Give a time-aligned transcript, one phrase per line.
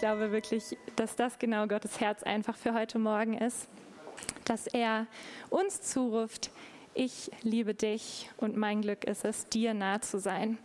[0.00, 3.68] glaube wirklich, dass das genau Gottes Herz einfach für heute Morgen ist,
[4.46, 5.06] dass er
[5.50, 6.50] uns zuruft,
[6.94, 10.56] ich liebe dich und mein Glück ist es, dir nah zu sein.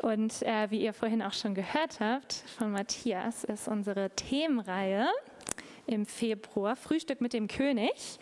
[0.00, 5.06] Und äh, wie ihr vorhin auch schon gehört habt von Matthias, ist unsere Themenreihe
[5.86, 8.18] im Februar Frühstück mit dem König.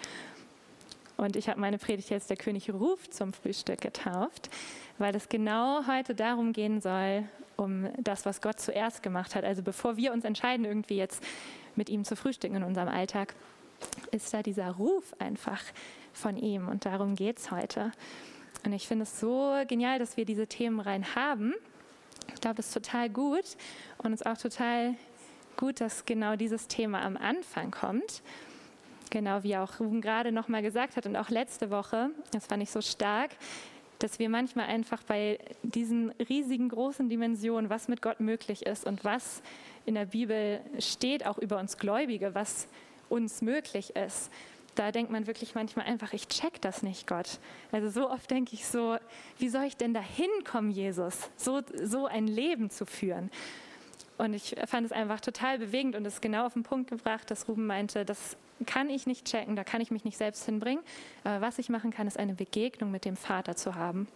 [1.17, 4.51] Und ich habe meine Predigt jetzt der König ruft zum Frühstück getauft,
[4.99, 9.45] weil es genau heute darum gehen soll, um das, was Gott zuerst gemacht hat.
[9.45, 11.23] Also bevor wir uns entscheiden, irgendwie jetzt
[11.77, 13.35] mit ihm zu frühstücken in unserem Alltag,
[14.11, 15.63] ist da dieser Ruf einfach
[16.13, 16.69] von ihm.
[16.69, 17.93] Und darum geht es heute.
[18.65, 21.55] Und ich finde es so genial, dass wir diese Themen rein haben.
[22.29, 23.57] Ich glaube, das ist total gut
[23.99, 24.95] und es ist auch total
[25.57, 28.23] gut, dass genau dieses Thema am Anfang kommt.
[29.11, 32.71] Genau wie auch Ruben gerade nochmal gesagt hat und auch letzte Woche, das fand ich
[32.71, 33.31] so stark,
[34.03, 39.05] dass wir manchmal einfach bei diesen riesigen, großen Dimensionen, was mit Gott möglich ist und
[39.05, 39.43] was
[39.87, 42.67] in der Bibel steht, auch über uns Gläubige, was
[43.09, 44.31] uns möglich ist,
[44.75, 47.39] da denkt man wirklich manchmal einfach, ich check das nicht, Gott.
[47.73, 48.97] Also so oft denke ich so,
[49.39, 53.31] wie soll ich denn da hinkommen, Jesus, so, so ein Leben zu führen?
[54.19, 57.49] Und ich fand es einfach total bewegend und es genau auf den Punkt gebracht, dass
[57.49, 60.85] Ruben meinte, das kann ich nicht checken, da kann ich mich nicht selbst hinbringen.
[61.25, 64.07] Aber was ich machen kann, ist eine Begegnung mit dem Vater zu haben.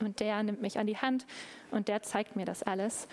[0.00, 1.26] Und der nimmt mich an die Hand
[1.70, 3.06] und der zeigt mir das alles.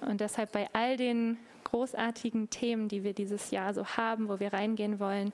[0.00, 4.52] Und deshalb bei all den großartigen Themen, die wir dieses Jahr so haben, wo wir
[4.52, 5.32] reingehen wollen,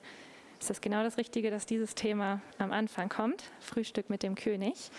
[0.59, 3.43] ist das genau das Richtige, dass dieses Thema am Anfang kommt.
[3.59, 4.89] Frühstück mit dem König.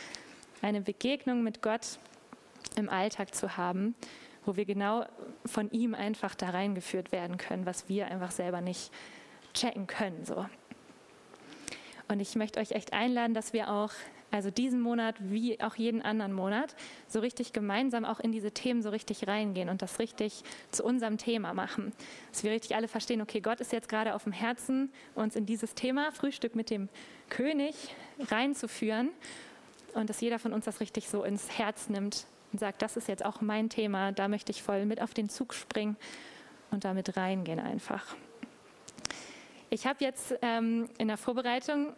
[0.62, 1.98] Eine Begegnung mit Gott
[2.76, 3.94] im Alltag zu haben,
[4.46, 5.04] wo wir genau
[5.44, 8.90] von ihm einfach da reingeführt werden können, was wir einfach selber nicht
[9.54, 10.24] checken können.
[10.24, 10.46] So.
[12.08, 13.92] Und ich möchte euch echt einladen, dass wir auch
[14.30, 16.74] also diesen Monat wie auch jeden anderen Monat,
[17.06, 21.16] so richtig gemeinsam auch in diese Themen so richtig reingehen und das richtig zu unserem
[21.16, 21.92] Thema machen.
[22.32, 25.46] Dass wir richtig alle verstehen, okay, Gott ist jetzt gerade auf dem Herzen, uns in
[25.46, 26.88] dieses Thema Frühstück mit dem
[27.30, 27.74] König
[28.18, 29.10] reinzuführen
[29.94, 33.08] und dass jeder von uns das richtig so ins Herz nimmt und sagt, das ist
[33.08, 35.96] jetzt auch mein Thema, da möchte ich voll mit auf den Zug springen
[36.70, 38.16] und damit reingehen einfach.
[39.70, 41.92] Ich habe jetzt ähm, in der Vorbereitung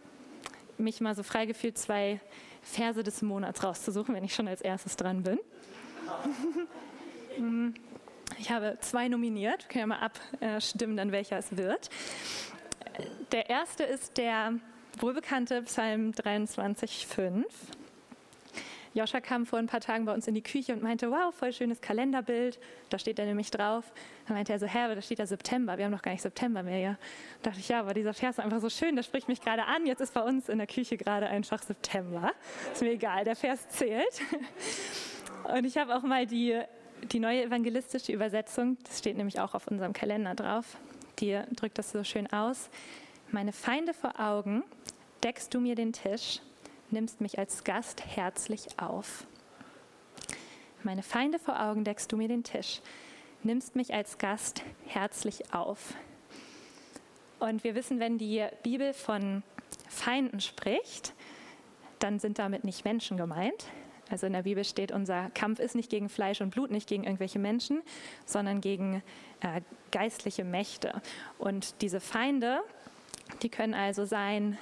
[0.79, 2.21] mich mal so frei gefühlt, zwei
[2.63, 5.39] Verse des Monats rauszusuchen, wenn ich schon als erstes dran bin.
[8.39, 10.11] ich habe zwei nominiert, wir können ja mal
[10.55, 11.91] abstimmen, dann welcher es wird.
[13.33, 14.55] Der erste ist der
[14.99, 17.45] wohlbekannte Psalm 23,5.
[18.99, 21.53] Joscha kam vor ein paar Tagen bei uns in die Küche und meinte, wow, voll
[21.53, 22.59] schönes Kalenderbild.
[22.91, 23.93] Da steht er nämlich drauf.
[24.27, 25.79] Dann meinte er so, Herr, da steht da September.
[25.79, 26.79] Wir haben noch gar nicht September mehr.
[26.79, 26.99] Ja.
[27.43, 29.65] Da dachte ich, ja, aber dieser Vers ist einfach so schön, das spricht mich gerade
[29.65, 29.87] an.
[29.87, 32.33] Jetzt ist bei uns in der Küche gerade einfach September.
[32.73, 34.21] Ist mir egal, der Vers zählt.
[35.45, 36.61] Und ich habe auch mal die,
[37.13, 40.77] die neue evangelistische Übersetzung, das steht nämlich auch auf unserem Kalender drauf,
[41.21, 42.69] die drückt das so schön aus.
[43.31, 44.65] Meine Feinde vor Augen,
[45.23, 46.41] deckst du mir den Tisch
[46.91, 49.27] nimmst mich als Gast herzlich auf.
[50.83, 52.81] Meine Feinde vor Augen deckst du mir den Tisch,
[53.43, 55.95] nimmst mich als Gast herzlich auf.
[57.41, 59.43] Und wir wissen, wenn die Bibel von
[59.89, 61.15] Feinden spricht,
[61.99, 63.67] dann sind damit nicht Menschen gemeint.
[64.11, 67.05] Also in der Bibel steht, unser Kampf ist nicht gegen Fleisch und Blut, nicht gegen
[67.05, 67.83] irgendwelche Menschen,
[68.25, 69.03] sondern gegen
[69.41, 69.61] äh,
[69.91, 71.03] geistliche Mächte.
[71.39, 72.61] Und diese Feinde,
[73.43, 74.57] die können also sein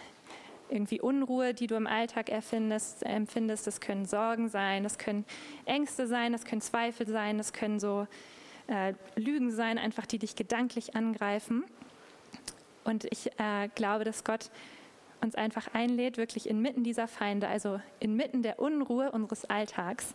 [0.69, 3.67] irgendwie Unruhe, die du im Alltag erfindest, empfindest.
[3.67, 5.25] Das können Sorgen sein, das können
[5.65, 8.07] Ängste sein, das können Zweifel sein, das können so
[8.69, 11.65] äh, Lügen sein, einfach die dich gedanklich angreifen.
[12.85, 14.51] Und ich äh, glaube, dass Gott
[15.21, 20.15] uns einfach einlädt, wirklich inmitten dieser Feinde, also inmitten der Unruhe unseres Alltags,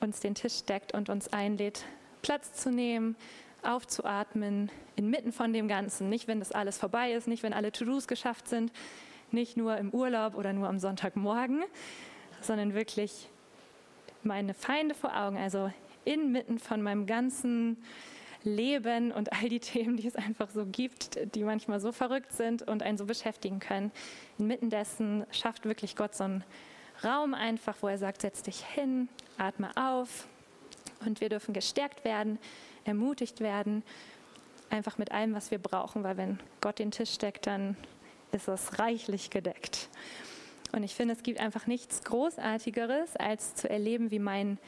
[0.00, 1.84] uns den Tisch deckt und uns einlädt,
[2.22, 3.16] Platz zu nehmen,
[3.62, 6.08] aufzuatmen, inmitten von dem Ganzen.
[6.08, 8.72] Nicht, wenn das alles vorbei ist, nicht, wenn alle To-Dos geschafft sind,
[9.34, 11.62] nicht nur im Urlaub oder nur am Sonntagmorgen,
[12.40, 13.28] sondern wirklich
[14.22, 15.70] meine Feinde vor Augen, also
[16.04, 17.82] inmitten von meinem ganzen
[18.42, 22.62] Leben und all die Themen, die es einfach so gibt, die manchmal so verrückt sind
[22.62, 23.90] und einen so beschäftigen können.
[24.38, 26.44] Inmitten dessen schafft wirklich Gott so einen
[27.02, 29.08] Raum einfach, wo er sagt, setz dich hin,
[29.38, 30.28] atme auf
[31.04, 32.38] und wir dürfen gestärkt werden,
[32.84, 33.82] ermutigt werden,
[34.70, 37.76] einfach mit allem, was wir brauchen, weil wenn Gott den Tisch deckt, dann
[38.34, 39.88] ist es reichlich gedeckt.
[40.72, 44.58] Und ich finde, es gibt einfach nichts Großartigeres, als zu erleben, wie mein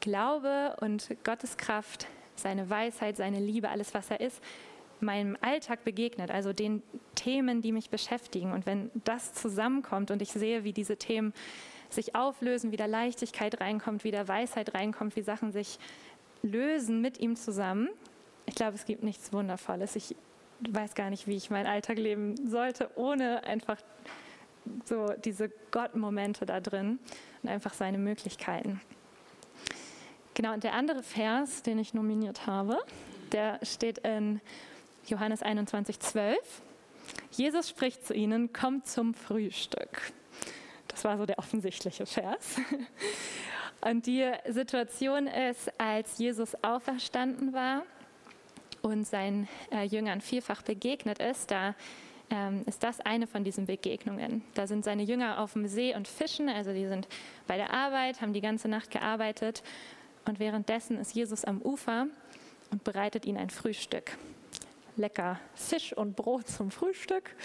[0.00, 2.06] Glaube und Gottes Kraft,
[2.36, 4.40] seine Weisheit, seine Liebe, alles, was er ist,
[5.00, 6.82] meinem Alltag begegnet, also den
[7.14, 8.52] Themen, die mich beschäftigen.
[8.52, 11.34] Und wenn das zusammenkommt und ich sehe, wie diese Themen
[11.90, 15.78] sich auflösen, wie da Leichtigkeit reinkommt, wie da Weisheit reinkommt, wie Sachen sich
[16.42, 17.88] lösen mit ihm zusammen.
[18.46, 19.96] Ich glaube, es gibt nichts Wundervolles.
[19.96, 20.16] Ich
[20.60, 23.78] weiß gar nicht, wie ich meinen Alltag leben sollte, ohne einfach
[24.84, 26.98] so diese Gott-Momente da drin
[27.42, 28.80] und einfach seine Möglichkeiten.
[30.34, 32.78] Genau, und der andere Vers, den ich nominiert habe,
[33.32, 34.40] der steht in
[35.06, 36.38] Johannes 21, 12.
[37.30, 40.12] Jesus spricht zu ihnen, kommt zum Frühstück.
[40.88, 42.56] Das war so der offensichtliche Vers.
[43.80, 47.82] Und die Situation ist, als Jesus auferstanden war
[48.82, 51.74] und seinen äh, Jüngern vielfach begegnet ist, da
[52.30, 54.42] ähm, ist das eine von diesen Begegnungen.
[54.54, 57.08] Da sind seine Jünger auf dem See und fischen, also die sind
[57.46, 59.62] bei der Arbeit, haben die ganze Nacht gearbeitet
[60.24, 62.06] und währenddessen ist Jesus am Ufer
[62.70, 64.18] und bereitet ihnen ein Frühstück.
[64.96, 67.36] Lecker Fisch und Brot zum Frühstück.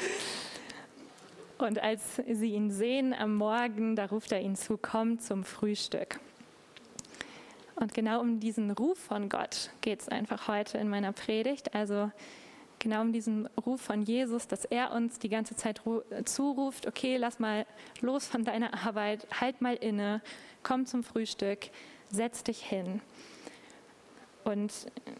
[1.57, 6.19] Und als sie ihn sehen am Morgen, da ruft er ihnen zu, komm zum Frühstück.
[7.81, 11.73] Und genau um diesen Ruf von Gott geht es einfach heute in meiner Predigt.
[11.73, 12.11] Also
[12.77, 15.81] genau um diesen Ruf von Jesus, dass er uns die ganze Zeit
[16.25, 17.65] zuruft, okay, lass mal
[18.01, 20.21] los von deiner Arbeit, halt mal inne,
[20.61, 21.71] komm zum Frühstück,
[22.11, 23.01] setz dich hin.
[24.43, 24.71] Und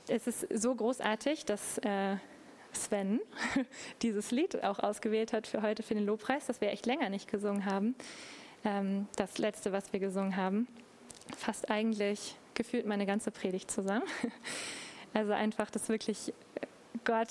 [0.08, 2.18] es ist so großartig, dass äh,
[2.74, 3.22] Sven
[4.04, 7.28] dieses Lied auch ausgewählt hat für heute für den Lobpreis, das wir echt länger nicht
[7.28, 7.96] gesungen haben.
[8.64, 10.68] Ähm, das letzte, was wir gesungen haben,
[11.36, 14.06] fasst eigentlich gefühlt meine ganze Predigt zusammen.
[15.14, 16.34] Also einfach, dass wirklich
[17.04, 17.28] Gott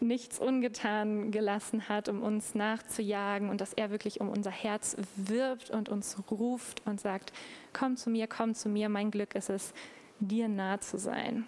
[0.00, 5.70] nichts ungetan gelassen hat, um uns nachzujagen und dass er wirklich um unser Herz wirbt
[5.70, 7.32] und uns ruft und sagt,
[7.72, 9.72] komm zu mir, komm zu mir, mein Glück ist es,
[10.20, 11.44] dir nah zu sein.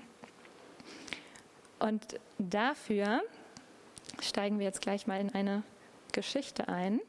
[1.79, 3.23] Und dafür
[4.21, 5.63] steigen wir jetzt gleich mal in eine
[6.13, 7.01] Geschichte ein,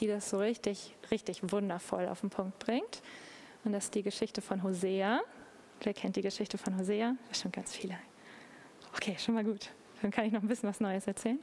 [0.00, 3.02] die das so richtig, richtig wundervoll auf den Punkt bringt.
[3.64, 5.20] Und das ist die Geschichte von Hosea.
[5.82, 7.16] Wer kennt die Geschichte von Hosea?
[7.32, 7.98] Schon ganz viele.
[8.94, 9.70] Okay, schon mal gut.
[10.02, 11.38] Dann kann ich noch ein bisschen was Neues erzählen.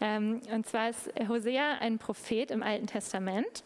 [0.00, 3.62] Ähm, und zwar ist Hosea ein Prophet im Alten Testament.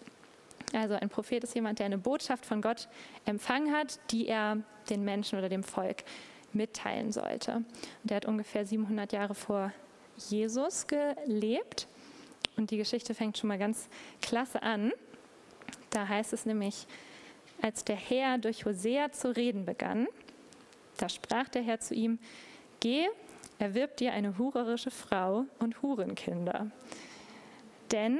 [0.73, 2.88] Also ein Prophet ist jemand, der eine Botschaft von Gott
[3.26, 6.05] empfangen hat, die er den Menschen oder dem Volk
[6.53, 7.56] mitteilen sollte.
[7.56, 7.67] Und
[8.03, 9.73] der hat ungefähr 700 Jahre vor
[10.17, 11.87] Jesus gelebt.
[12.56, 13.88] Und die Geschichte fängt schon mal ganz
[14.20, 14.93] klasse an.
[15.91, 16.87] Da heißt es nämlich,
[17.62, 20.09] als der Herr durch Hosea zu reden begann,
[20.99, 22.19] da sprach der Herr zu ihm,
[22.81, 23.06] Geh,
[23.59, 26.70] erwirb dir eine hurerische Frau und Hurenkinder.
[27.93, 28.19] Denn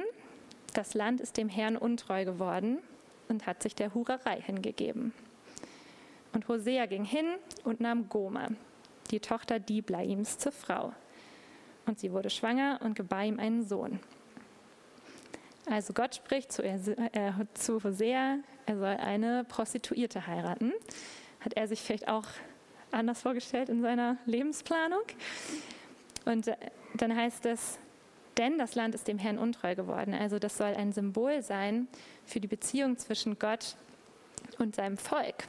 [0.73, 2.79] das Land ist dem Herrn untreu geworden
[3.27, 5.13] und hat sich der Hurerei hingegeben.
[6.33, 7.27] Und Hosea ging hin
[7.63, 8.47] und nahm Goma,
[9.11, 10.93] die Tochter Diblaims, zur Frau.
[11.85, 13.99] Und sie wurde schwanger und gebar ihm einen Sohn.
[15.65, 16.81] Also Gott spricht zu, äh,
[17.53, 20.73] zu Hosea, er soll eine Prostituierte heiraten.
[21.39, 22.25] Hat er sich vielleicht auch
[22.91, 25.03] anders vorgestellt in seiner Lebensplanung?
[26.25, 26.55] Und äh,
[26.95, 27.79] dann heißt es,
[28.37, 30.13] denn das Land ist dem Herrn untreu geworden.
[30.13, 31.87] Also das soll ein Symbol sein
[32.25, 33.75] für die Beziehung zwischen Gott
[34.57, 35.47] und seinem Volk.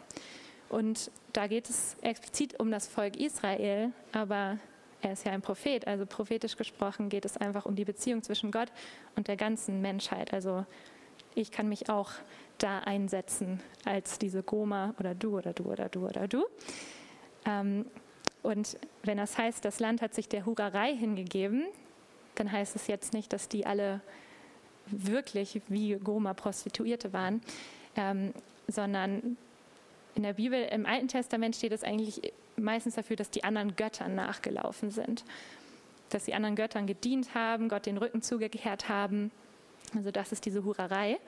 [0.69, 4.59] Und da geht es explizit um das Volk Israel, aber
[5.05, 8.51] er ist ja ein Prophet, also prophetisch gesprochen geht es einfach um die Beziehung zwischen
[8.51, 8.69] Gott
[9.17, 10.33] und der ganzen Menschheit.
[10.33, 10.65] Also
[11.35, 12.11] ich kann mich auch
[12.59, 16.45] da einsetzen als diese Goma oder du oder du oder du oder du.
[17.45, 17.85] Ähm,
[18.43, 21.67] und wenn das heißt, das Land hat sich der Hurerei hingegeben,
[22.35, 24.01] dann heißt es jetzt nicht, dass die alle
[24.87, 27.43] wirklich wie Goma Prostituierte waren,
[27.97, 28.33] ähm,
[28.69, 29.37] sondern
[30.15, 34.15] in der Bibel, im Alten Testament steht es eigentlich meistens dafür, dass die anderen Göttern
[34.15, 35.25] nachgelaufen sind.
[36.11, 39.31] Dass die anderen Göttern gedient haben, Gott den Rücken zugekehrt haben.
[39.95, 41.19] Also das ist diese Hurerei.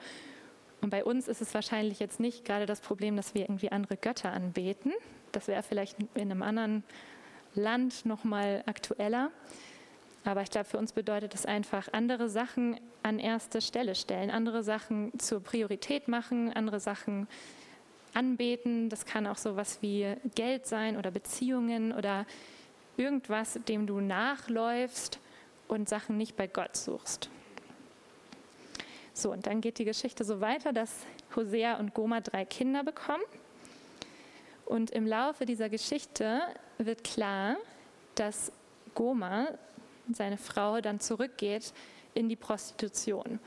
[0.81, 3.97] Und bei uns ist es wahrscheinlich jetzt nicht gerade das Problem, dass wir irgendwie andere
[3.97, 4.93] Götter anbeten.
[5.31, 6.83] Das wäre vielleicht in einem anderen
[7.55, 9.31] Land nochmal aktueller.
[10.23, 14.61] Aber ich glaube, für uns bedeutet es einfach, andere Sachen an erste Stelle stellen, andere
[14.61, 17.27] Sachen zur Priorität machen, andere Sachen
[18.17, 18.89] anbeten.
[18.89, 22.25] Das kann auch so was wie Geld sein oder Beziehungen oder
[22.97, 25.19] irgendwas, dem du nachläufst
[25.67, 27.29] und Sachen nicht bei Gott suchst.
[29.13, 30.91] So, und dann geht die Geschichte so weiter, dass
[31.35, 33.23] Hosea und Goma drei Kinder bekommen.
[34.65, 36.41] Und im Laufe dieser Geschichte
[36.77, 37.57] wird klar,
[38.15, 38.51] dass
[38.95, 39.47] Goma,
[40.11, 41.73] seine Frau, dann zurückgeht
[42.13, 43.39] in die Prostitution.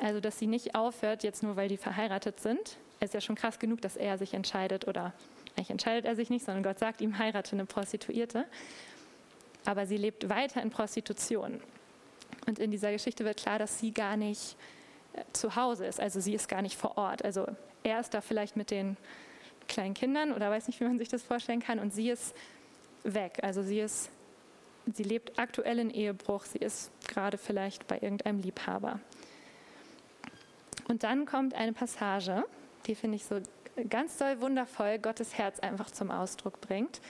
[0.00, 3.58] Also, dass sie nicht aufhört, jetzt nur weil die verheiratet sind, ist ja schon krass
[3.58, 5.12] genug, dass er sich entscheidet oder
[5.56, 8.46] eigentlich entscheidet er sich nicht, sondern Gott sagt ihm, heirate eine Prostituierte.
[9.64, 11.60] Aber sie lebt weiter in Prostitution.
[12.46, 14.56] Und in dieser Geschichte wird klar, dass sie gar nicht
[15.12, 17.24] äh, zu Hause ist, also sie ist gar nicht vor Ort.
[17.24, 17.46] Also
[17.82, 18.96] er ist da vielleicht mit den
[19.68, 21.78] kleinen Kindern oder weiß nicht, wie man sich das vorstellen kann.
[21.78, 22.34] Und sie ist
[23.04, 23.38] weg.
[23.42, 24.10] Also sie ist,
[24.92, 26.44] sie lebt aktuell in Ehebruch.
[26.44, 29.00] Sie ist gerade vielleicht bei irgendeinem Liebhaber.
[30.88, 32.44] Und dann kommt eine Passage,
[32.86, 33.40] die finde ich so
[33.88, 37.00] ganz doll wundervoll Gottes Herz einfach zum Ausdruck bringt.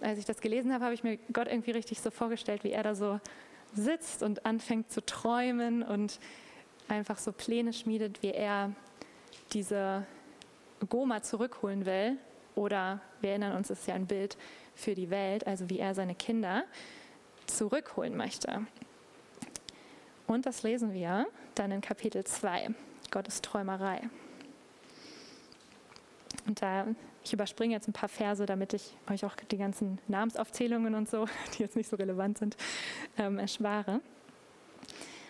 [0.00, 2.82] Als ich das gelesen habe, habe ich mir Gott irgendwie richtig so vorgestellt, wie er
[2.82, 3.20] da so
[3.74, 6.18] sitzt und anfängt zu träumen und
[6.88, 8.72] einfach so Pläne schmiedet, wie er
[9.52, 10.06] diese
[10.88, 12.16] Goma zurückholen will.
[12.54, 14.36] Oder wir erinnern uns, es ist ja ein Bild
[14.74, 16.64] für die Welt, also wie er seine Kinder
[17.46, 18.66] zurückholen möchte.
[20.26, 22.70] Und das lesen wir dann in Kapitel 2,
[23.10, 24.02] Gottes Träumerei.
[26.46, 26.86] Und da,
[27.24, 31.26] ich überspringe jetzt ein paar Verse, damit ich euch auch die ganzen Namensaufzählungen und so,
[31.58, 32.56] die jetzt nicht so relevant sind,
[33.16, 34.00] ähm, erspare.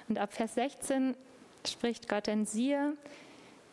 [0.09, 1.17] Und ab Vers 16
[1.67, 2.97] spricht Gott, denn siehe,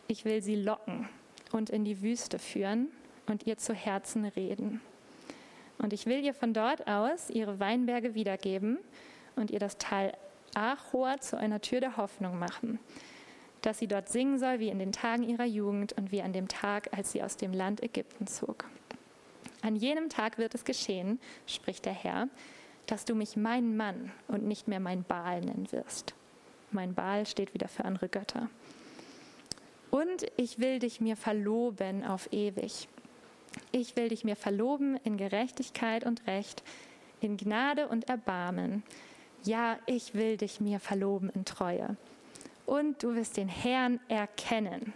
[0.08, 1.10] ich will sie locken
[1.52, 2.90] und in die Wüste führen
[3.28, 4.82] und ihr zu Herzen reden.
[5.78, 8.78] Und ich will ihr von dort aus ihre Weinberge wiedergeben
[9.36, 10.14] und ihr das Tal
[10.54, 12.80] Achor zu einer Tür der Hoffnung machen,
[13.62, 16.48] dass sie dort singen soll wie in den Tagen ihrer Jugend und wie an dem
[16.48, 18.65] Tag, als sie aus dem Land Ägypten zog.
[19.62, 22.27] An jenem Tag wird es geschehen, spricht der Herr,
[22.88, 26.15] dass du mich mein Mann und nicht mehr mein Baal nennen wirst.
[26.72, 28.50] Mein Baal steht wieder für andere Götter.
[29.91, 32.88] Und ich will dich mir verloben auf ewig.
[33.72, 36.63] Ich will dich mir verloben in Gerechtigkeit und Recht,
[37.20, 38.84] in Gnade und Erbarmen.
[39.44, 41.98] Ja, ich will dich mir verloben in Treue
[42.65, 44.94] und du wirst den Herrn erkennen.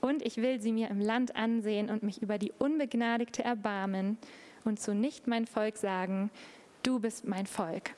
[0.00, 4.18] Und ich will sie mir im Land ansehen und mich über die Unbegnadigte erbarmen
[4.64, 6.30] und zu nicht mein Volk sagen,
[6.82, 7.90] du bist mein Volk.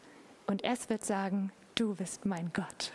[0.47, 2.93] Und es wird sagen, du bist mein Gott.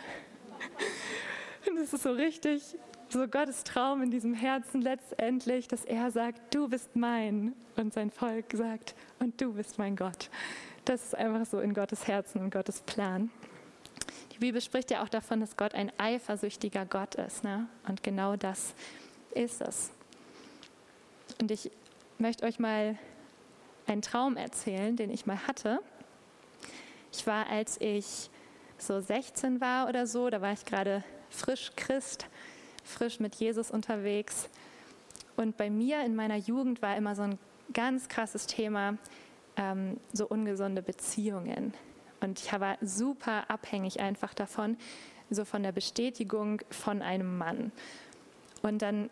[1.68, 2.76] Und es ist so richtig,
[3.08, 7.54] so Gottes Traum in diesem Herzen letztendlich, dass er sagt, du bist mein.
[7.76, 10.28] Und sein Volk sagt, und du bist mein Gott.
[10.84, 13.30] Das ist einfach so in Gottes Herzen und Gottes Plan.
[14.34, 17.44] Die Bibel spricht ja auch davon, dass Gott ein eifersüchtiger Gott ist.
[17.44, 17.68] Ne?
[17.86, 18.74] Und genau das
[19.30, 19.92] ist es.
[21.40, 21.70] Und ich
[22.18, 22.98] möchte euch mal
[23.86, 25.78] einen Traum erzählen, den ich mal hatte.
[27.12, 28.28] Ich war, als ich
[28.76, 32.26] so 16 war oder so, da war ich gerade frisch Christ,
[32.82, 34.48] frisch mit Jesus unterwegs.
[35.36, 37.38] Und bei mir in meiner Jugend war immer so ein
[37.72, 38.98] ganz krasses Thema,
[39.56, 41.72] ähm, so ungesunde Beziehungen.
[42.24, 44.78] Und ich war super abhängig einfach davon,
[45.30, 47.70] so von der Bestätigung von einem Mann.
[48.62, 49.10] Und dann,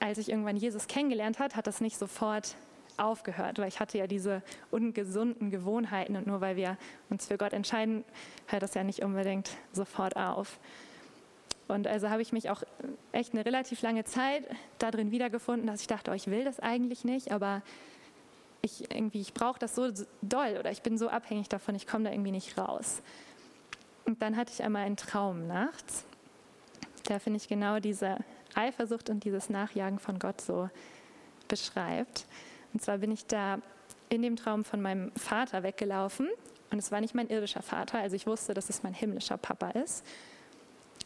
[0.00, 2.56] als ich irgendwann Jesus kennengelernt hat, hat das nicht sofort
[2.96, 6.76] aufgehört, weil ich hatte ja diese ungesunden Gewohnheiten und nur weil wir
[7.10, 8.04] uns für Gott entscheiden,
[8.46, 10.60] hört das ja nicht unbedingt sofort auf.
[11.66, 12.62] Und also habe ich mich auch
[13.10, 14.44] echt eine relativ lange Zeit
[14.78, 17.62] darin wiedergefunden, dass ich dachte, oh, ich will das eigentlich nicht, aber
[18.64, 19.90] ich irgendwie, ich brauche das so
[20.22, 23.02] doll oder ich bin so abhängig davon, ich komme da irgendwie nicht raus.
[24.06, 26.04] Und dann hatte ich einmal einen Traum nachts.
[27.04, 28.18] Da finde ich genau diese
[28.54, 30.70] Eifersucht und dieses Nachjagen von Gott so
[31.48, 32.26] beschreibt.
[32.72, 33.58] Und zwar bin ich da
[34.08, 36.28] in dem Traum von meinem Vater weggelaufen.
[36.70, 39.70] Und es war nicht mein irdischer Vater, also ich wusste, dass es mein himmlischer Papa
[39.70, 40.04] ist.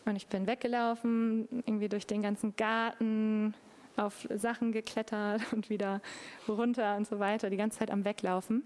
[0.04, 3.54] Und ich bin weggelaufen, irgendwie durch den ganzen Garten,
[3.98, 6.00] auf Sachen geklettert und wieder
[6.48, 8.64] runter und so weiter, die ganze Zeit am Weglaufen.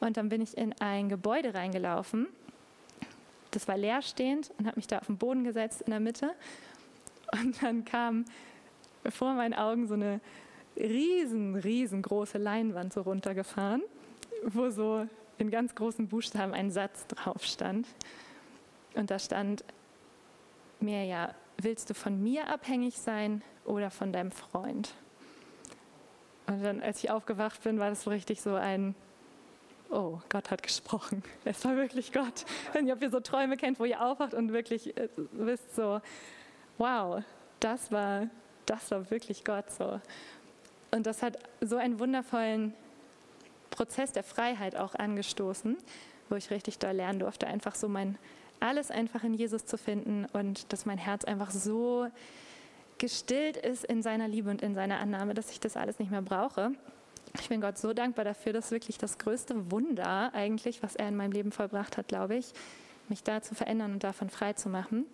[0.00, 2.28] Und dann bin ich in ein Gebäude reingelaufen.
[3.50, 6.34] Das war leerstehend und habe mich da auf den Boden gesetzt in der Mitte.
[7.32, 8.24] Und dann kam
[9.10, 10.20] vor meinen Augen so eine
[10.76, 13.82] riesen, riesengroße Leinwand so runtergefahren,
[14.44, 15.06] wo so
[15.38, 17.86] in ganz großen Buchstaben ein Satz drauf stand.
[18.94, 19.64] Und da stand
[20.80, 24.94] mir ja, willst du von mir abhängig sein oder von deinem Freund?
[26.46, 28.94] Und dann, als ich aufgewacht bin, war das so richtig so ein,
[29.90, 31.22] oh, Gott hat gesprochen.
[31.44, 32.46] Es war wirklich Gott.
[32.72, 36.00] Wenn ihr, ob ihr so Träume kennt, wo ihr aufwacht und wirklich äh, wisst so,
[36.78, 37.22] wow,
[37.60, 38.28] das war,
[38.64, 40.00] das war wirklich Gott so.
[40.90, 42.72] Und das hat so einen wundervollen
[43.70, 45.76] Prozess der Freiheit auch angestoßen,
[46.30, 48.16] wo ich richtig doll lernen durfte, einfach so mein
[48.60, 52.08] alles einfach in Jesus zu finden und dass mein Herz einfach so
[52.98, 56.22] gestillt ist in seiner Liebe und in seiner Annahme, dass ich das alles nicht mehr
[56.22, 56.72] brauche.
[57.40, 61.16] Ich bin Gott so dankbar dafür, dass wirklich das größte Wunder eigentlich, was er in
[61.16, 62.52] meinem Leben vollbracht hat, glaube ich,
[63.08, 65.06] mich da zu verändern und davon frei zu machen.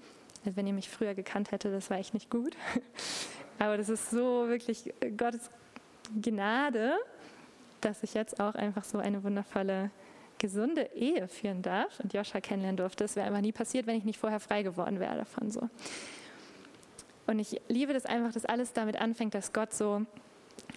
[0.44, 2.56] Also wenn ihr mich früher gekannt hättet, das war echt nicht gut.
[3.58, 5.50] Aber das ist so wirklich Gottes
[6.20, 6.94] Gnade,
[7.80, 9.90] dass ich jetzt auch einfach so eine wundervolle
[10.44, 13.04] gesunde Ehe führen darf und Joscha kennenlernen durfte.
[13.04, 15.70] Das wäre einfach nie passiert, wenn ich nicht vorher frei geworden wäre davon so.
[17.26, 20.04] Und ich liebe das einfach, dass alles damit anfängt, dass Gott so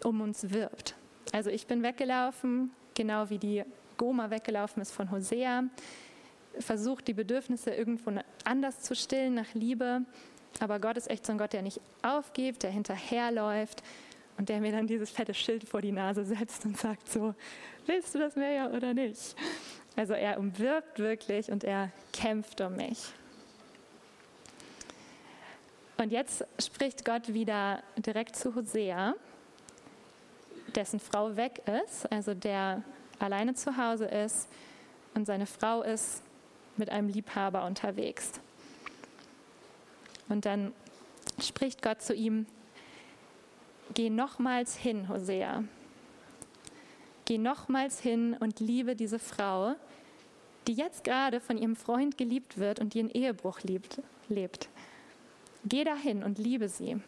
[0.06, 0.96] um uns wirbt.
[1.34, 3.66] Also ich bin weggelaufen, genau wie die
[3.98, 5.66] Goma weggelaufen ist von Hosea,
[6.60, 8.14] versucht die Bedürfnisse irgendwo
[8.46, 10.04] anders zu stillen nach Liebe.
[10.62, 13.84] Aber Gott ist echt so ein Gott, der nicht aufgibt, der hinterherläuft
[14.38, 17.34] und der mir dann dieses fette Schild vor die Nase setzt und sagt so,
[17.86, 19.36] willst du das mehr oder nicht?
[19.96, 23.00] Also er umwirbt wirklich und er kämpft um mich.
[25.98, 29.16] Und jetzt spricht Gott wieder direkt zu Hosea,
[30.76, 32.84] dessen Frau weg ist, also der
[33.18, 34.48] alleine zu Hause ist
[35.16, 36.22] und seine Frau ist
[36.76, 38.34] mit einem Liebhaber unterwegs.
[40.30, 40.72] Und dann
[41.40, 42.46] spricht Gott zu ihm,
[43.94, 45.64] geh nochmals hin, Hosea.
[47.26, 49.76] Geh nochmals hin und liebe diese Frau,
[50.68, 54.70] die jetzt gerade von ihrem Freund geliebt wird und die in Ehebruch liebt, lebt.
[55.66, 57.02] Geh dahin und liebe sie.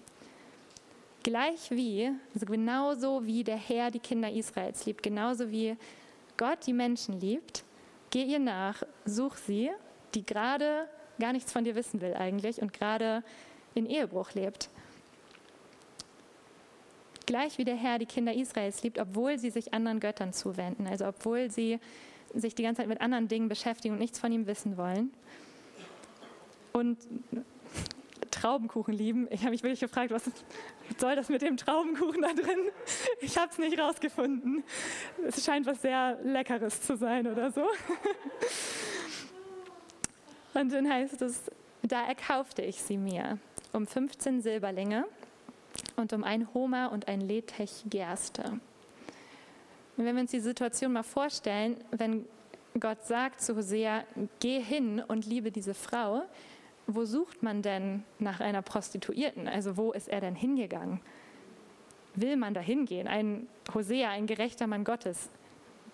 [1.23, 5.75] Gleich wie, also genauso wie der Herr die Kinder Israels liebt, genauso wie
[6.37, 7.63] Gott die Menschen liebt,
[8.09, 9.69] geh ihr nach, such sie,
[10.15, 10.87] die gerade
[11.19, 13.23] gar nichts von dir wissen will eigentlich und gerade
[13.75, 14.69] in Ehebruch lebt.
[17.29, 21.05] Gleich wie der Herr die Kinder Israels liebt, obwohl sie sich anderen Göttern zuwenden, also
[21.05, 21.79] obwohl sie
[22.33, 25.13] sich die ganze Zeit mit anderen Dingen beschäftigen und nichts von ihm wissen wollen.
[26.73, 26.97] Und
[28.31, 29.27] Traubenkuchen lieben.
[29.29, 30.23] Ich habe mich wirklich gefragt, was
[30.97, 32.71] soll das mit dem Traubenkuchen da drin?
[33.21, 34.63] Ich habe es nicht rausgefunden.
[35.27, 37.67] Es scheint was sehr Leckeres zu sein oder so.
[40.55, 41.43] Und dann heißt es,
[41.83, 43.37] da erkaufte ich sie mir
[43.71, 45.05] um 15 Silberlinge
[45.99, 48.43] und um ein Homer und ein Letech Gerste.
[49.97, 52.25] Und wenn wir uns die Situation mal vorstellen, wenn
[52.79, 54.03] Gott sagt zu Hosea,
[54.39, 56.23] geh hin und liebe diese Frau,
[56.87, 59.47] wo sucht man denn nach einer Prostituierten?
[59.47, 61.01] Also wo ist er denn hingegangen?
[62.15, 63.07] Will man da hingehen?
[63.07, 65.29] Ein Hosea, ein gerechter Mann Gottes,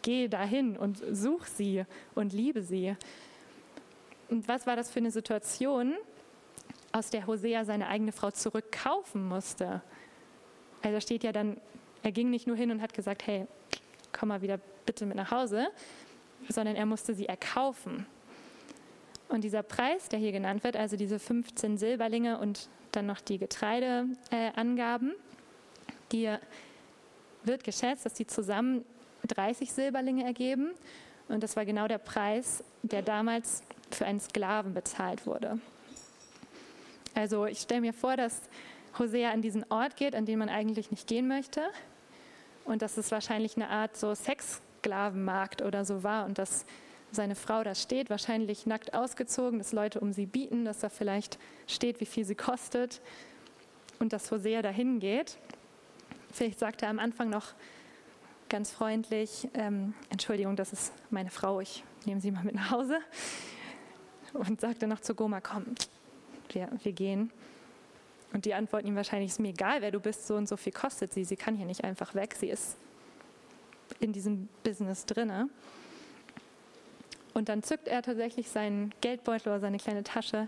[0.04, 2.96] geh dahin und such sie und liebe sie.
[4.30, 5.96] Und was war das für eine Situation,
[6.96, 9.82] aus der Hosea seine eigene Frau zurückkaufen musste?
[10.82, 11.58] Also steht ja dann,
[12.04, 13.48] er ging nicht nur hin und hat gesagt, hey,
[14.14, 15.68] komm mal wieder bitte mit nach Hause,
[16.48, 18.06] sondern er musste sie erkaufen.
[19.28, 23.40] Und dieser Preis, der hier genannt wird, also diese 15 Silberlinge und dann noch die
[23.40, 26.34] Getreideangaben, äh, die
[27.44, 28.86] wird geschätzt, dass die zusammen
[29.28, 30.72] 30 Silberlinge ergeben.
[31.28, 35.60] Und das war genau der Preis, der damals für einen Sklaven bezahlt wurde.
[37.16, 38.42] Also ich stelle mir vor, dass
[39.00, 41.62] Hosea an diesen Ort geht, an den man eigentlich nicht gehen möchte.
[42.66, 46.66] Und dass es wahrscheinlich eine Art so Sexsklavenmarkt oder so war und dass
[47.12, 51.40] seine Frau da steht, wahrscheinlich nackt ausgezogen, dass Leute um sie bieten, dass da vielleicht
[51.68, 53.02] steht, wie viel sie kostet
[54.00, 55.38] und dass Hosea dahin geht.
[56.32, 57.54] Vielleicht sagt er am Anfang noch
[58.50, 63.00] ganz freundlich, ähm, Entschuldigung, das ist meine Frau, ich nehme sie mal mit nach Hause.
[64.34, 65.66] Und sagt dann noch zu Goma, komm,
[66.54, 67.32] wir, wir gehen.
[68.34, 70.74] Und die antworten ihm wahrscheinlich, ist mir egal, wer du bist, so und so viel
[70.74, 72.78] kostet sie, sie kann hier nicht einfach weg, sie ist
[74.00, 75.50] in diesem Business drinne.
[77.34, 80.48] Und dann zückt er tatsächlich seinen Geldbeutel oder seine kleine Tasche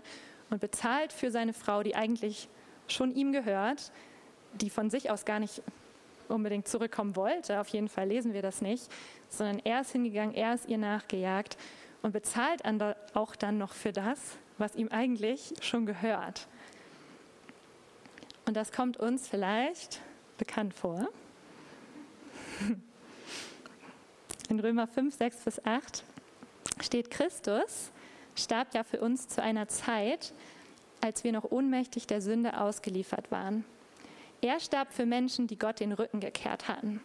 [0.50, 2.48] und bezahlt für seine Frau, die eigentlich
[2.88, 3.92] schon ihm gehört,
[4.54, 5.62] die von sich aus gar nicht
[6.28, 7.60] unbedingt zurückkommen wollte.
[7.60, 8.90] Auf jeden Fall lesen wir das nicht,
[9.28, 11.56] sondern er ist hingegangen, er ist ihr nachgejagt
[12.02, 12.62] und bezahlt
[13.14, 16.46] auch dann noch für das, was ihm eigentlich schon gehört.
[18.46, 20.00] Und das kommt uns vielleicht
[20.36, 21.08] bekannt vor.
[24.48, 26.02] In Römer 5, 6 bis 8
[26.80, 27.90] steht Christus,
[28.34, 30.32] starb ja für uns zu einer Zeit,
[31.00, 33.64] als wir noch ohnmächtig der Sünde ausgeliefert waren.
[34.40, 37.00] Er starb für Menschen, die Gott den Rücken gekehrt hatten.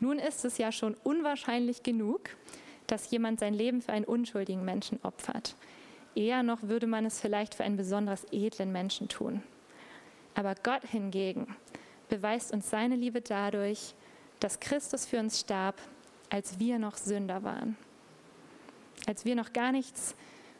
[0.00, 2.30] Nun ist es ja schon unwahrscheinlich genug,
[2.86, 5.54] dass jemand sein Leben für einen unschuldigen Menschen opfert.
[6.18, 9.42] Eher noch würde man es vielleicht für einen besonders edlen Menschen tun.
[10.34, 11.54] Aber Gott hingegen
[12.08, 13.94] beweist uns seine Liebe dadurch,
[14.40, 15.76] dass Christus für uns starb,
[16.30, 17.76] als wir noch Sünder waren
[19.06, 20.14] als wir noch gar nichts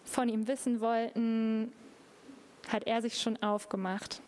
[0.05, 1.73] von ihm wissen wollten,
[2.69, 4.21] hat er sich schon aufgemacht.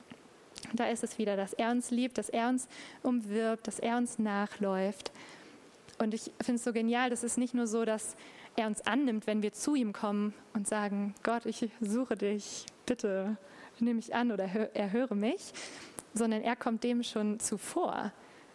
[0.75, 2.69] Da ist es wieder, dass er uns liebt, dass er uns
[3.03, 5.11] umwirbt, dass er uns nachläuft.
[5.99, 8.16] Und ich finde es so genial, das ist nicht nur so, dass
[8.57, 13.37] er uns annimmt, wenn wir zu ihm kommen und sagen, Gott, ich suche dich, bitte
[13.79, 15.53] nimm mich an oder erhöre mich,
[16.15, 18.13] sondern er kommt dem schon zuvor.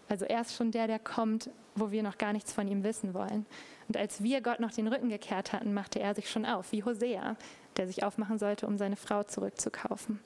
[0.08, 3.14] Also er ist schon der, der kommt, wo wir noch gar nichts von ihm wissen
[3.14, 3.46] wollen.
[3.88, 6.84] Und als wir Gott noch den Rücken gekehrt hatten, machte er sich schon auf, wie
[6.84, 7.36] Hosea,
[7.78, 10.20] der sich aufmachen sollte, um seine Frau zurückzukaufen.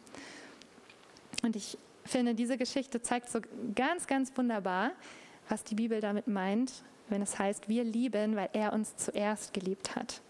[1.44, 3.40] Und ich finde, diese Geschichte zeigt so
[3.76, 4.92] ganz, ganz wunderbar,
[5.48, 9.96] was die Bibel damit meint, wenn es heißt, wir lieben, weil er uns zuerst geliebt
[9.96, 10.22] hat.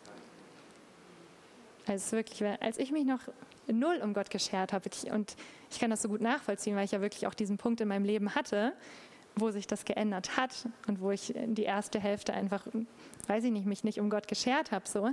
[1.88, 3.22] Also wirklich, als ich mich noch
[3.68, 5.36] null um Gott geschert habe, und
[5.72, 8.06] ich kann das so gut nachvollziehen, weil ich ja wirklich auch diesen Punkt in meinem
[8.06, 8.74] Leben hatte,
[9.36, 12.66] wo sich das geändert hat und wo ich die erste Hälfte einfach,
[13.28, 14.88] weiß ich nicht, mich nicht um Gott geschert habe.
[14.88, 15.10] So.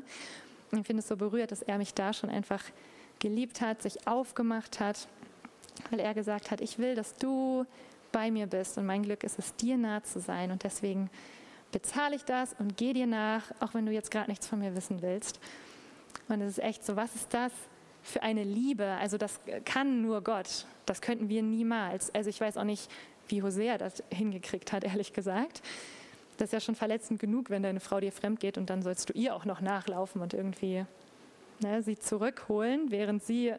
[0.72, 2.62] Ich finde es so berührt, dass er mich da schon einfach
[3.18, 5.08] geliebt hat, sich aufgemacht hat,
[5.90, 7.64] weil er gesagt hat, ich will, dass du
[8.12, 11.10] bei mir bist und mein Glück ist es, dir nah zu sein und deswegen
[11.76, 14.74] bezahle ich das und gehe dir nach, auch wenn du jetzt gerade nichts von mir
[14.74, 15.38] wissen willst.
[16.26, 17.52] Und es ist echt so, was ist das
[18.02, 18.86] für eine Liebe?
[18.98, 20.64] Also das kann nur Gott.
[20.86, 22.14] Das könnten wir niemals.
[22.14, 22.90] Also ich weiß auch nicht,
[23.28, 25.60] wie Hosea das hingekriegt hat, ehrlich gesagt.
[26.38, 29.10] Das ist ja schon verletzend genug, wenn deine Frau dir fremd geht und dann sollst
[29.10, 30.86] du ihr auch noch nachlaufen und irgendwie
[31.60, 33.52] ne, sie zurückholen, während sie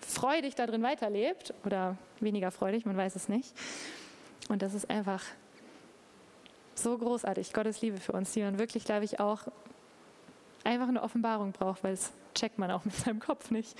[0.00, 3.52] freudig darin weiterlebt oder weniger freudig, man weiß es nicht.
[4.48, 5.24] Und das ist einfach
[6.82, 9.42] so großartig, Gottes Liebe für uns, die man wirklich, glaube ich, auch
[10.64, 13.76] einfach eine Offenbarung braucht, weil es checkt man auch mit seinem Kopf nicht,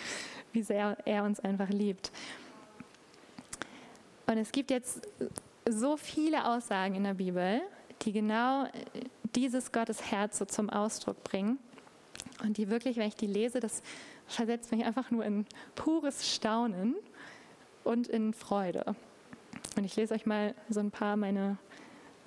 [0.52, 2.10] wie sehr er uns einfach liebt.
[4.26, 5.08] Und es gibt jetzt
[5.68, 7.60] so viele Aussagen in der Bibel,
[8.02, 8.66] die genau
[9.34, 11.58] dieses Gottes Herz so zum Ausdruck bringen.
[12.42, 13.82] Und die wirklich, wenn ich die lese, das
[14.26, 16.94] versetzt mich einfach nur in pures Staunen
[17.84, 18.94] und in Freude.
[19.76, 21.58] Und ich lese euch mal so ein paar meine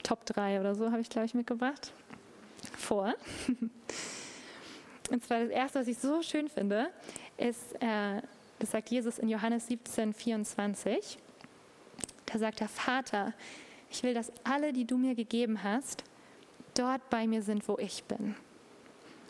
[0.04, 1.94] Top 3 oder so, habe ich, glaube ich, mitgebracht,
[2.78, 3.14] vor.
[5.10, 6.90] Und zwar das erste, was ich so schön finde,
[7.38, 8.22] ist, äh,
[8.60, 11.18] das sagt Jesus in Johannes 17, 24.
[12.26, 13.34] Da sagt der Vater,
[13.90, 16.04] ich will, dass alle, die du mir gegeben hast,
[16.76, 18.36] dort bei mir sind, wo ich bin.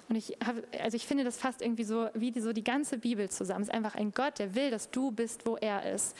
[0.09, 2.97] Und ich habe, also ich finde das fast irgendwie so wie die, so die ganze
[2.97, 3.63] Bibel zusammen.
[3.63, 6.15] Es ist einfach ein Gott, der will, dass du bist, wo er ist.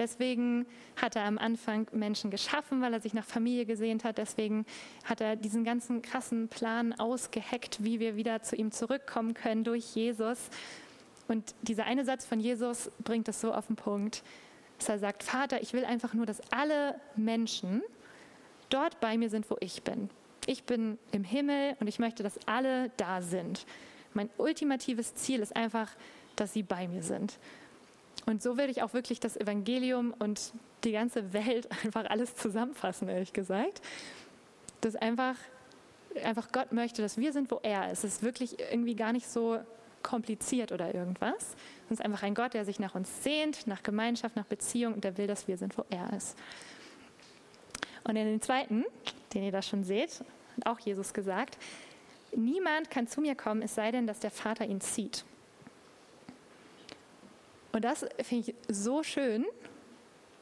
[0.00, 0.64] Deswegen
[0.96, 4.16] hat er am Anfang Menschen geschaffen, weil er sich nach Familie gesehnt hat.
[4.16, 4.64] Deswegen
[5.04, 9.94] hat er diesen ganzen krassen Plan ausgeheckt, wie wir wieder zu ihm zurückkommen können durch
[9.94, 10.48] Jesus.
[11.28, 14.22] Und dieser eine Satz von Jesus bringt es so auf den Punkt,
[14.78, 17.82] dass er sagt, Vater, ich will einfach nur, dass alle Menschen
[18.70, 20.08] dort bei mir sind, wo ich bin.
[20.46, 23.66] Ich bin im Himmel und ich möchte, dass alle da sind.
[24.14, 25.90] Mein ultimatives Ziel ist einfach,
[26.36, 27.38] dass sie bei mir sind.
[28.30, 30.52] Und so will ich auch wirklich das Evangelium und
[30.84, 33.82] die ganze Welt einfach alles zusammenfassen, ehrlich gesagt.
[34.80, 35.34] Dass einfach,
[36.22, 38.04] einfach Gott möchte, dass wir sind, wo er ist.
[38.04, 39.58] Es ist wirklich irgendwie gar nicht so
[40.04, 41.56] kompliziert oder irgendwas.
[41.86, 45.02] Es ist einfach ein Gott, der sich nach uns sehnt, nach Gemeinschaft, nach Beziehung und
[45.02, 46.38] der will, dass wir sind, wo er ist.
[48.04, 48.84] Und in den zweiten,
[49.34, 50.20] den ihr da schon seht,
[50.56, 51.58] hat auch Jesus gesagt,
[52.34, 55.24] niemand kann zu mir kommen, es sei denn, dass der Vater ihn zieht.
[57.72, 59.44] Und das finde ich so schön,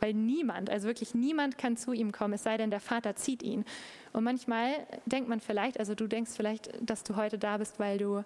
[0.01, 3.43] weil niemand, also wirklich niemand kann zu ihm kommen, es sei denn, der Vater zieht
[3.43, 3.65] ihn.
[4.13, 4.71] Und manchmal
[5.07, 8.25] denkt man vielleicht, also du denkst vielleicht, dass du heute da bist, weil du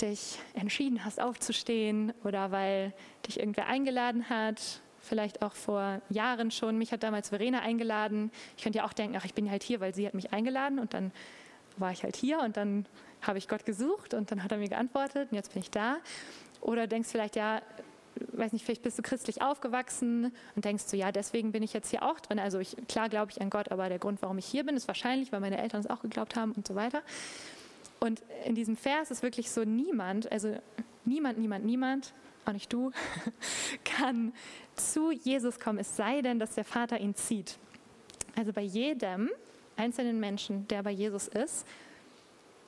[0.00, 2.92] dich entschieden hast aufzustehen oder weil
[3.26, 6.78] dich irgendwer eingeladen hat, vielleicht auch vor Jahren schon.
[6.78, 8.30] Mich hat damals Verena eingeladen.
[8.56, 10.78] Ich könnte ja auch denken, ach, ich bin halt hier, weil sie hat mich eingeladen
[10.78, 11.12] und dann
[11.76, 12.86] war ich halt hier und dann
[13.22, 15.96] habe ich Gott gesucht und dann hat er mir geantwortet und jetzt bin ich da.
[16.60, 17.60] Oder denkst vielleicht, ja,
[18.32, 21.90] weiß nicht, vielleicht bist du christlich aufgewachsen und denkst so, ja, deswegen bin ich jetzt
[21.90, 22.38] hier auch drin.
[22.38, 24.88] Also ich, klar glaube ich an Gott, aber der Grund, warum ich hier bin, ist
[24.88, 27.02] wahrscheinlich, weil meine Eltern es auch geglaubt haben und so weiter.
[28.00, 30.56] Und in diesem Vers ist wirklich so niemand, also
[31.04, 32.12] niemand, niemand, niemand,
[32.44, 32.90] auch nicht du,
[33.84, 34.32] kann
[34.74, 37.58] zu Jesus kommen, es sei denn, dass der Vater ihn zieht.
[38.36, 39.30] Also bei jedem
[39.76, 41.66] einzelnen Menschen, der bei Jesus ist,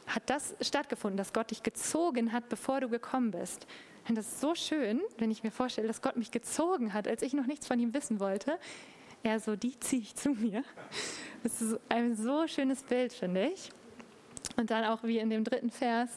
[0.07, 3.67] hat das stattgefunden, dass Gott dich gezogen hat, bevor du gekommen bist.
[4.09, 7.23] Und das ist so schön, wenn ich mir vorstelle, dass Gott mich gezogen hat, als
[7.23, 8.59] ich noch nichts von ihm wissen wollte.
[9.23, 10.62] Er so, die ziehe ich zu mir.
[11.43, 13.71] Das ist ein so schönes Bild, finde ich.
[14.57, 16.11] Und dann auch wie in dem dritten Vers,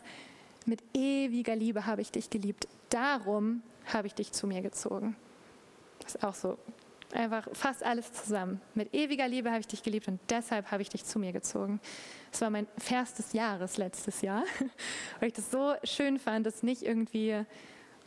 [0.66, 2.68] mit ewiger Liebe habe ich dich geliebt.
[2.90, 5.16] Darum habe ich dich zu mir gezogen.
[6.00, 6.58] Das ist auch so
[7.14, 8.62] einfach fast alles zusammen.
[8.76, 11.80] Mit ewiger Liebe habe ich dich geliebt und deshalb habe ich dich zu mir gezogen.
[12.32, 14.44] Das war mein Vers des Jahres letztes Jahr,
[15.20, 17.46] weil ich das so schön fand, dass nicht irgendwie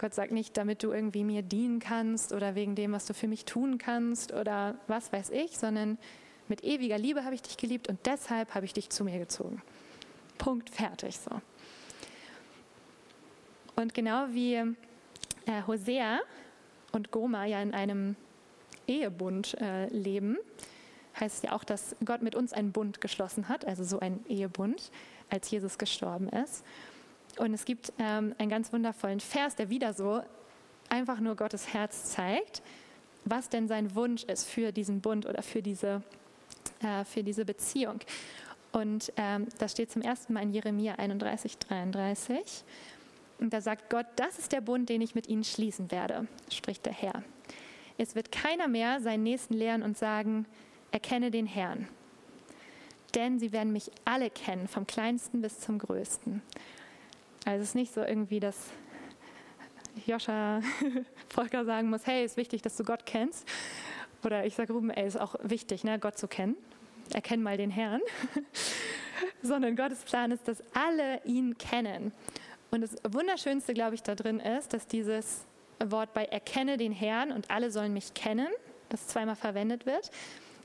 [0.01, 3.29] Gott sagt nicht, damit du irgendwie mir dienen kannst oder wegen dem, was du für
[3.29, 5.99] mich tun kannst oder was weiß ich, sondern
[6.49, 9.61] mit ewiger Liebe habe ich dich geliebt und deshalb habe ich dich zu mir gezogen.
[10.39, 11.43] Punkt, fertig so.
[13.77, 16.21] Und genau wie äh, Hosea
[16.93, 18.17] und Goma ja in einem
[18.87, 20.39] Ehebund äh, leben,
[21.21, 24.25] heißt es ja auch, dass Gott mit uns einen Bund geschlossen hat, also so einen
[24.31, 24.91] Ehebund,
[25.29, 26.65] als Jesus gestorben ist.
[27.41, 30.21] Und es gibt ähm, einen ganz wundervollen Vers, der wieder so
[30.91, 32.61] einfach nur Gottes Herz zeigt.
[33.25, 36.03] was denn sein Wunsch ist für diesen Bund oder für diese,
[36.83, 38.01] äh, für diese Beziehung.
[38.73, 42.41] Und ähm, das steht zum ersten Mal in Jeremia 31, 33.
[43.39, 46.85] Und da sagt Gott, das ist der Bund, den ich mit ihnen schließen werde, spricht
[46.85, 47.23] der Herr.
[47.97, 50.47] Es wird keiner mehr seinen Nächsten lehren und sagen,
[50.93, 51.89] erkenne den Herrn.
[53.15, 56.43] Denn sie werden mich alle kennen, vom kleinsten bis zum größten.
[57.45, 58.57] Also es ist nicht so irgendwie, dass
[60.07, 60.61] Joscha
[61.29, 63.49] Volker sagen muss, hey, ist wichtig, dass du Gott kennst.
[64.25, 66.57] Oder ich sage Ruben, ey, ist auch wichtig, ne, Gott zu kennen.
[67.13, 68.01] Erkenn mal den Herrn.
[69.43, 72.13] Sondern Gottes Plan ist, dass alle ihn kennen.
[72.71, 75.45] Und das Wunderschönste, glaube ich, da drin ist, dass dieses
[75.85, 78.49] Wort bei erkenne den Herrn und alle sollen mich kennen,
[78.91, 80.11] das zweimal verwendet wird,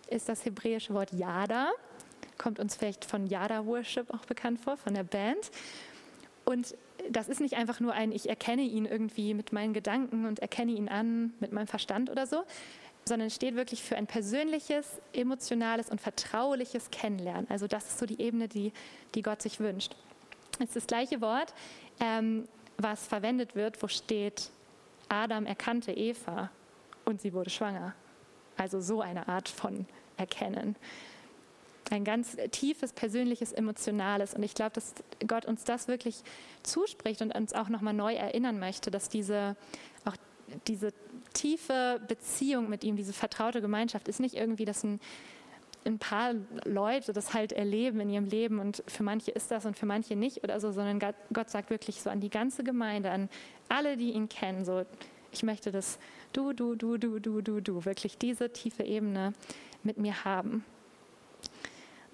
[0.09, 1.71] ist das hebräische Wort Yada.
[2.37, 5.51] Kommt uns vielleicht von Yada Worship auch bekannt vor, von der Band.
[6.45, 6.75] Und
[7.09, 10.71] das ist nicht einfach nur ein, ich erkenne ihn irgendwie mit meinen Gedanken und erkenne
[10.71, 12.43] ihn an mit meinem Verstand oder so,
[13.07, 17.47] sondern steht wirklich für ein persönliches, emotionales und vertrauliches Kennenlernen.
[17.49, 18.71] Also das ist so die Ebene, die,
[19.13, 19.95] die Gott sich wünscht.
[20.59, 21.53] Es ist das gleiche Wort,
[21.99, 24.49] ähm, was verwendet wird, wo steht,
[25.09, 26.49] Adam erkannte Eva
[27.05, 27.93] und sie wurde schwanger.
[28.57, 29.85] Also so eine Art von
[30.17, 30.75] Erkennen.
[31.91, 34.33] Ein ganz tiefes, persönliches, emotionales.
[34.33, 34.93] Und ich glaube, dass
[35.27, 36.23] Gott uns das wirklich
[36.63, 39.55] zuspricht und uns auch nochmal neu erinnern möchte, dass diese,
[40.03, 40.15] auch
[40.67, 40.93] diese
[41.33, 44.99] tiefe Beziehung mit ihm, diese vertraute Gemeinschaft, ist nicht irgendwie, dass ein,
[45.85, 49.77] ein paar Leute das halt erleben in ihrem Leben und für manche ist das und
[49.77, 50.99] für manche nicht oder so, sondern
[51.31, 53.29] Gott sagt wirklich so an die ganze Gemeinde, an
[53.69, 54.85] alle, die ihn kennen, so,
[55.31, 55.99] ich möchte, dass
[56.33, 59.33] du, du, du, du, du, du, du wirklich diese tiefe Ebene
[59.83, 60.63] mit mir haben.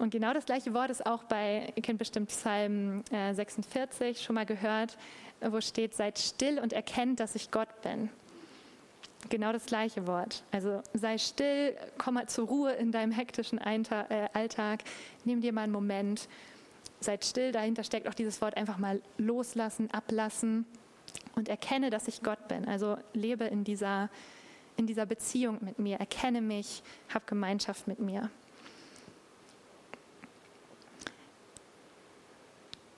[0.02, 4.34] Und genau das gleiche Wort ist auch bei, ihr kennt bestimmt Psalm 46 äh, schon
[4.34, 4.98] mal gehört,
[5.40, 8.08] wo steht, seid still und erkennt, dass ich Gott bin.
[9.28, 10.42] Genau das gleiche Wort.
[10.50, 14.82] Also sei still, komm mal zur Ruhe in deinem hektischen äh, Alltag,
[15.24, 16.26] nimm dir mal einen Moment,
[16.98, 20.66] seid still, dahinter steckt auch dieses Wort einfach mal loslassen, ablassen
[21.36, 22.66] und erkenne, dass ich Gott bin.
[22.66, 24.10] Also lebe in dieser,
[24.76, 26.82] in dieser Beziehung mit mir, erkenne mich,
[27.14, 28.30] hab Gemeinschaft mit mir.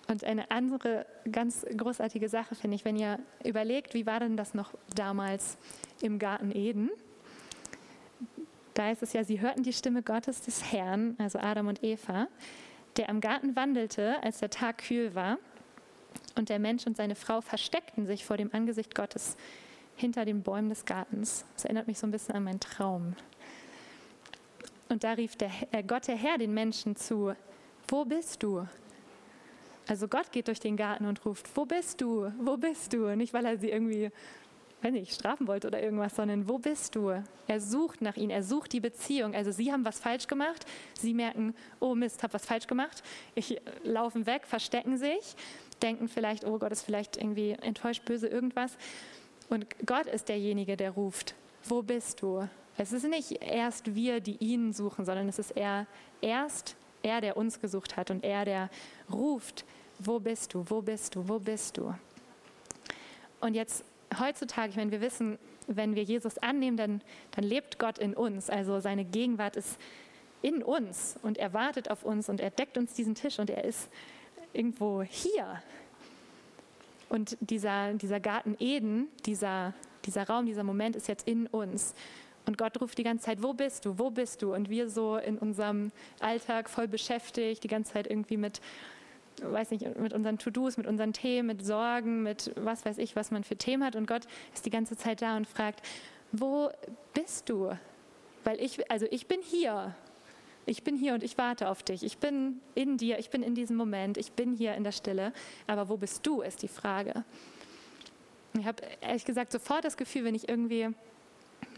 [0.07, 4.55] Und eine andere ganz großartige Sache finde ich, wenn ihr überlegt, wie war denn das
[4.55, 5.57] noch damals
[6.03, 6.91] im Garten Eden?
[8.75, 12.27] Da ist es ja, sie hörten die Stimme Gottes des Herrn, also Adam und Eva,
[12.97, 15.39] der am Garten wandelte, als der Tag kühl war.
[16.37, 19.37] Und der Mensch und seine Frau versteckten sich vor dem Angesicht Gottes
[19.97, 21.45] hinter den Bäumen des Gartens.
[21.55, 23.15] Das erinnert mich so ein bisschen an meinen Traum.
[24.89, 27.35] Und da rief der, äh, Gott der Herr den Menschen zu,
[27.89, 28.67] wo bist du?
[29.87, 32.33] Also Gott geht durch den Garten und ruft, wo bist du?
[32.39, 33.15] Wo bist du?
[33.17, 34.11] Nicht, weil er sie irgendwie,
[34.83, 37.11] weiß nicht, strafen wollte oder irgendwas, sondern wo bist du?
[37.47, 39.35] Er sucht nach ihnen, er sucht die Beziehung.
[39.35, 40.65] Also sie haben was falsch gemacht,
[40.99, 43.03] sie merken, oh Mist, hab was falsch gemacht.
[43.35, 45.37] Ich äh, laufen weg, verstecken sich,
[45.83, 48.79] denken vielleicht, oh Gott ist vielleicht irgendwie enttäuscht, böse, irgendwas.
[49.51, 52.49] Und Gott ist derjenige, der ruft, wo bist du?
[52.79, 55.87] Es ist nicht erst wir, die ihn suchen, sondern es ist er
[56.23, 58.71] erst er, der uns gesucht hat und er, der
[59.13, 59.65] ruft,
[59.99, 61.95] wo bist du, wo bist du, wo bist du?
[63.41, 63.85] Und jetzt
[64.19, 67.01] heutzutage, meine, wir wissen, wenn wir Jesus annehmen, dann,
[67.33, 68.51] dann lebt Gott in uns.
[68.51, 69.79] Also seine Gegenwart ist
[70.43, 73.65] in uns und er wartet auf uns und er deckt uns diesen Tisch und er
[73.65, 73.89] ist
[74.53, 75.63] irgendwo hier.
[77.09, 79.73] Und dieser, dieser Garten Eden, dieser,
[80.05, 81.95] dieser Raum, dieser Moment ist jetzt in uns.
[82.47, 84.55] Und Gott ruft die ganze Zeit, wo bist du, wo bist du?
[84.55, 88.61] Und wir so in unserem Alltag voll beschäftigt, die ganze Zeit irgendwie mit,
[89.43, 93.31] weiß nicht, mit unseren To-Dos, mit unseren Themen, mit Sorgen, mit was weiß ich, was
[93.31, 93.97] man für Themen hat.
[93.97, 95.83] Und Gott ist die ganze Zeit da und fragt,
[96.33, 96.71] wo
[97.13, 97.73] bist du?
[98.45, 99.95] Weil ich, also ich bin hier.
[100.67, 102.03] Ich bin hier und ich warte auf dich.
[102.03, 105.33] Ich bin in dir, ich bin in diesem Moment, ich bin hier in der Stille.
[105.67, 107.25] Aber wo bist du, ist die Frage.
[108.59, 110.91] Ich habe ehrlich gesagt sofort das Gefühl, wenn ich irgendwie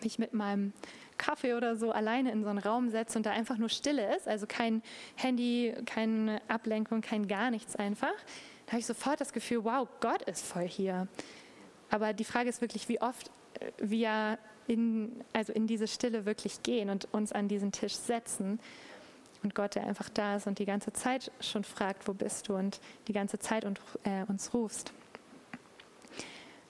[0.03, 0.72] mich mit meinem
[1.18, 4.29] Kaffee oder so alleine in so einen Raum setze und da einfach nur Stille ist,
[4.29, 4.83] also kein
[5.14, 8.14] Handy, keine Ablenkung, kein gar nichts einfach,
[8.66, 11.09] da habe ich sofort das Gefühl, wow, Gott ist voll hier.
[11.90, 16.62] Aber die Frage ist wirklich, wie oft äh, wir in, also in diese Stille wirklich
[16.62, 18.59] gehen und uns an diesen Tisch setzen
[19.42, 22.57] und Gott, der einfach da ist und die ganze Zeit schon fragt, wo bist du
[22.57, 24.92] und die ganze Zeit und, äh, uns rufst.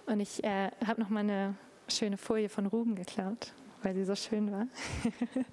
[0.04, 1.54] Und ich äh, habe noch mal eine
[1.88, 4.66] schöne Folie von Ruben geklaut, weil sie so schön war.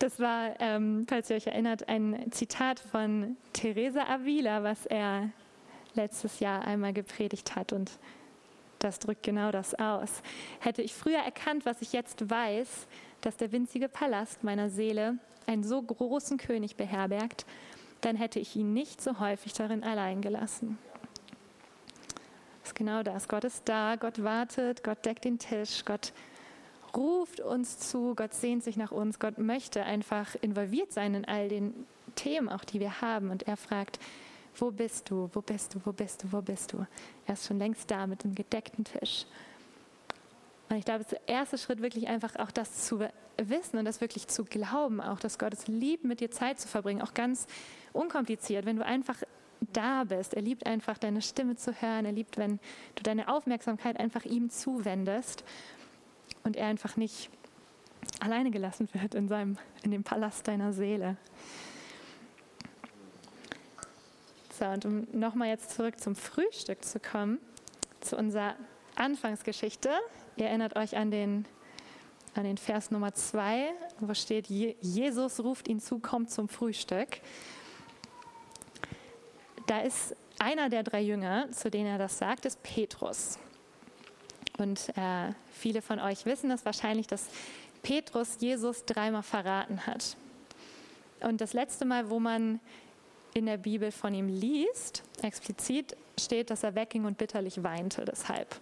[0.00, 5.30] Das war, ähm, falls ihr euch erinnert, ein Zitat von Teresa Avila, was er
[5.94, 7.72] letztes Jahr einmal gepredigt hat.
[7.72, 7.92] Und
[8.80, 10.22] das drückt genau das aus.
[10.58, 12.88] Hätte ich früher erkannt, was ich jetzt weiß,
[13.20, 17.46] dass der winzige Palast meiner Seele einen so großen König beherbergt,
[18.00, 20.78] dann hätte ich ihn nicht so häufig darin allein gelassen.
[22.64, 23.28] Ist genau das.
[23.28, 26.12] Gott ist da, Gott wartet, Gott deckt den Tisch, Gott
[26.96, 31.48] ruft uns zu, Gott sehnt sich nach uns, Gott möchte einfach involviert sein in all
[31.48, 31.74] den
[32.14, 33.30] Themen, auch die wir haben.
[33.30, 33.98] Und er fragt,
[34.56, 36.86] wo bist du, wo bist du, wo bist du, wo bist du?
[37.26, 39.26] Er ist schon längst da mit dem gedeckten Tisch.
[40.70, 44.28] Und ich glaube, der erste Schritt wirklich einfach auch das zu wissen und das wirklich
[44.28, 47.46] zu glauben, auch dass Gott es liebt, mit dir Zeit zu verbringen, auch ganz
[47.92, 49.22] unkompliziert, wenn du einfach
[49.72, 50.34] da bist.
[50.34, 52.04] Er liebt einfach deine Stimme zu hören.
[52.04, 52.58] Er liebt, wenn
[52.94, 55.44] du deine Aufmerksamkeit einfach ihm zuwendest
[56.42, 57.30] und er einfach nicht
[58.20, 61.16] alleine gelassen wird in, seinem, in dem Palast deiner Seele.
[64.58, 67.38] So, und um nochmal jetzt zurück zum Frühstück zu kommen,
[68.00, 68.54] zu unserer
[68.94, 69.90] Anfangsgeschichte.
[70.36, 71.44] Ihr erinnert euch an den,
[72.34, 77.20] an den Vers Nummer zwei, wo steht, Jesus ruft ihn zu, kommt zum Frühstück.
[79.66, 83.38] Da ist einer der drei Jünger, zu denen er das sagt, ist Petrus.
[84.58, 87.28] Und äh, viele von euch wissen das wahrscheinlich, dass
[87.82, 90.16] Petrus Jesus dreimal verraten hat.
[91.20, 92.60] Und das letzte Mal, wo man
[93.34, 98.60] in der Bibel von ihm liest, explizit steht, dass er wegging und bitterlich weinte deshalb.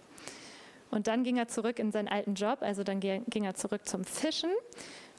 [0.89, 4.03] Und dann ging er zurück in seinen alten Job, also dann ging er zurück zum
[4.03, 4.51] Fischen,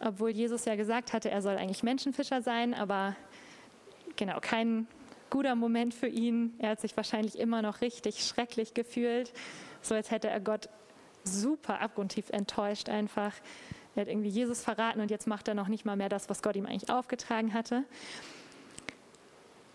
[0.01, 3.16] obwohl Jesus ja gesagt hatte, er soll eigentlich Menschenfischer sein, aber
[4.16, 4.87] genau, kein
[5.31, 6.55] guter Moment für ihn.
[6.59, 9.33] Er hat sich wahrscheinlich immer noch richtig schrecklich gefühlt,
[9.83, 10.69] so als hätte er Gott
[11.25, 13.33] super abgrundtief enttäuscht einfach.
[13.95, 16.43] Er hat irgendwie Jesus verraten und jetzt macht er noch nicht mal mehr das, was
[16.43, 17.85] Gott ihm eigentlich aufgetragen hatte.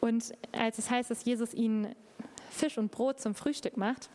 [0.02, 1.96] Und als es heißt, dass Jesus ihnen
[2.50, 4.10] Fisch und Brot zum Frühstück macht,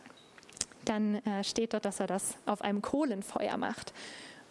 [0.85, 3.93] dann äh, steht dort, dass er das auf einem Kohlenfeuer macht.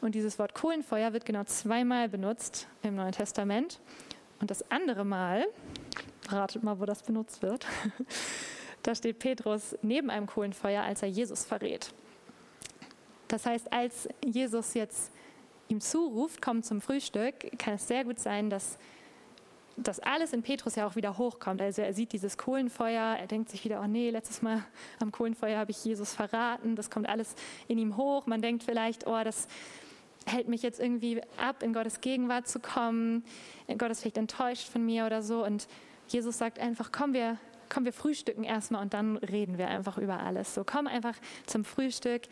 [0.01, 3.81] Und dieses Wort Kohlenfeuer wird genau zweimal benutzt im Neuen Testament.
[4.41, 5.47] Und das andere Mal,
[6.33, 7.67] ratet mal, wo das benutzt wird,
[8.83, 11.93] da steht Petrus neben einem Kohlenfeuer, als er Jesus verrät.
[13.29, 15.11] Das heißt, als Jesus jetzt
[15.69, 18.79] ihm zuruft, komm zum Frühstück, kann es sehr gut sein, dass
[19.77, 21.61] das alles in Petrus ja auch wieder hochkommt.
[21.61, 24.65] Also er sieht dieses Kohlenfeuer, er denkt sich wieder, oh nee, letztes Mal
[25.01, 27.35] am Kohlenfeuer habe ich Jesus verraten, das kommt alles
[27.67, 28.27] in ihm hoch.
[28.27, 29.49] Man denkt vielleicht, oh, das
[30.27, 33.25] hält mich jetzt irgendwie ab, in Gottes Gegenwart zu kommen.
[33.79, 35.45] Gott ist vielleicht enttäuscht von mir oder so.
[35.45, 35.67] Und
[36.09, 37.39] Jesus sagt einfach, komm, wir,
[37.69, 40.55] komm, wir frühstücken erstmal und dann reden wir einfach über alles.
[40.55, 42.23] So, komm einfach zum Frühstück,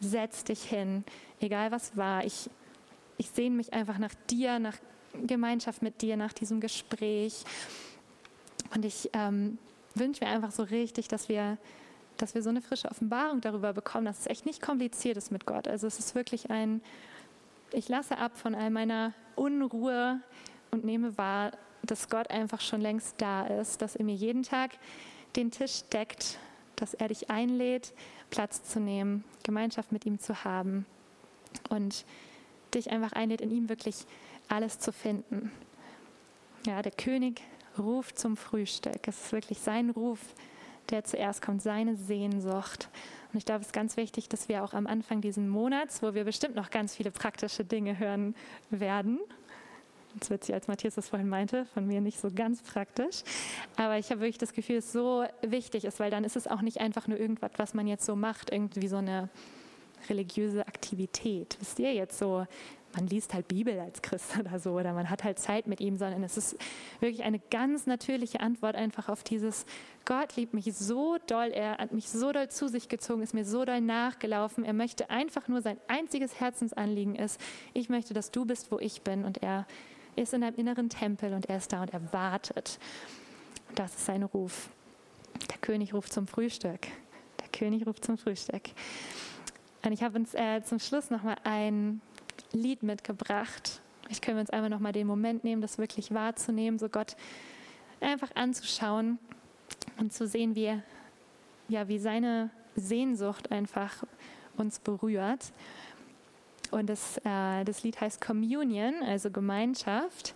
[0.00, 1.04] setz dich hin,
[1.40, 2.24] egal was war.
[2.24, 2.50] Ich,
[3.18, 4.76] ich sehne mich einfach nach dir, nach
[5.14, 7.44] Gemeinschaft mit dir nach diesem Gespräch.
[8.74, 9.58] Und ich ähm,
[9.94, 11.58] wünsche mir einfach so richtig, dass wir,
[12.16, 15.46] dass wir so eine frische Offenbarung darüber bekommen, dass es echt nicht kompliziert ist mit
[15.46, 15.68] Gott.
[15.68, 16.80] Also es ist wirklich ein,
[17.72, 20.20] ich lasse ab von all meiner Unruhe
[20.70, 24.70] und nehme wahr, dass Gott einfach schon längst da ist, dass er mir jeden Tag
[25.36, 26.38] den Tisch deckt,
[26.76, 27.92] dass er dich einlädt,
[28.30, 30.86] Platz zu nehmen, Gemeinschaft mit ihm zu haben
[31.68, 32.04] und
[32.74, 34.06] dich einfach einlädt, in ihm wirklich
[34.48, 35.50] alles zu finden.
[36.66, 37.42] Ja, der König
[37.78, 39.06] ruft zum Frühstück.
[39.06, 40.20] Es ist wirklich sein Ruf,
[40.90, 42.88] der zuerst kommt, seine Sehnsucht.
[43.32, 46.14] Und ich glaube, es ist ganz wichtig, dass wir auch am Anfang dieses Monats, wo
[46.14, 48.34] wir bestimmt noch ganz viele praktische Dinge hören
[48.70, 49.20] werden,
[50.14, 53.22] Jetzt wird sie, als Matthias das vorhin meinte, von mir nicht so ganz praktisch.
[53.76, 56.46] Aber ich habe wirklich das Gefühl, dass es so wichtig ist, weil dann ist es
[56.46, 59.28] auch nicht einfach nur irgendwas, was man jetzt so macht, irgendwie so eine
[60.08, 61.56] religiöse Aktivität.
[61.60, 62.46] Wisst ihr jetzt so,
[62.94, 65.96] man liest halt Bibel als Christ oder so oder man hat halt Zeit mit ihm,
[65.96, 66.56] sondern es ist
[67.00, 69.64] wirklich eine ganz natürliche Antwort einfach auf dieses
[70.04, 73.44] Gott liebt mich so doll, er hat mich so doll zu sich gezogen, ist mir
[73.44, 77.40] so doll nachgelaufen, er möchte einfach nur sein einziges Herzensanliegen ist,
[77.72, 79.66] ich möchte, dass du bist, wo ich bin und er
[80.16, 82.78] ist in einem inneren Tempel und er ist da und er wartet.
[83.74, 84.68] Das ist sein Ruf.
[85.50, 86.86] Der König ruft zum Frühstück.
[87.40, 88.70] Der König ruft zum Frühstück.
[89.84, 92.00] Und ich habe uns äh, zum Schluss nochmal ein
[92.52, 93.80] Lied mitgebracht.
[94.04, 97.16] Vielleicht können wir uns einmal nochmal den Moment nehmen, das wirklich wahrzunehmen, so Gott
[98.00, 99.18] einfach anzuschauen
[99.98, 100.78] und zu sehen, wie,
[101.68, 104.04] ja, wie seine Sehnsucht einfach
[104.56, 105.52] uns berührt.
[106.72, 110.34] Und das, äh, das Lied heißt Communion, also Gemeinschaft.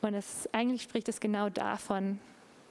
[0.00, 2.20] Und es, eigentlich spricht es genau davon.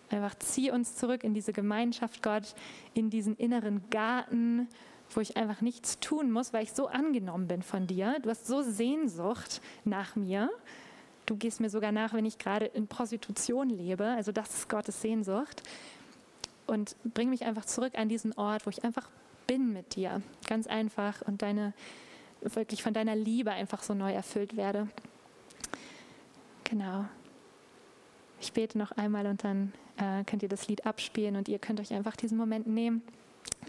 [0.10, 2.56] Einfach zieh uns zurück in diese Gemeinschaft, Gott,
[2.94, 4.70] in diesen inneren Garten,
[5.10, 8.20] wo ich einfach nichts tun muss, weil ich so angenommen bin von dir.
[8.22, 10.50] Du hast so Sehnsucht nach mir.
[11.26, 14.06] Du gehst mir sogar nach, wenn ich gerade in Prostitution lebe.
[14.06, 15.62] Also das ist Gottes Sehnsucht.
[16.68, 19.10] Und bring mich einfach zurück an diesen Ort, wo ich einfach
[19.46, 20.22] bin mit dir.
[20.48, 21.74] Ganz einfach und deine,
[22.42, 24.88] wirklich von deiner Liebe einfach so neu erfüllt werde.
[26.64, 27.06] Genau.
[28.40, 31.80] Ich bete noch einmal und dann äh, könnt ihr das Lied abspielen und ihr könnt
[31.80, 33.02] euch einfach diesen Moment nehmen.